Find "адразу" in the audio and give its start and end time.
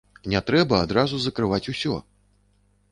0.85-1.21